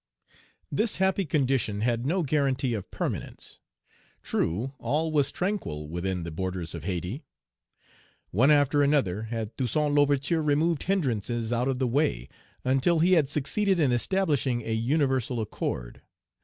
[0.71, 3.59] THIS happy condition had no guarantee of permanence.
[4.23, 7.21] True, all was tranquil within the borders of Hayti.
[8.31, 12.29] One after another had Toussaint L'Ouverture removed hindrances out of the way,
[12.63, 16.01] until he had succeeded in establishing a universal accord.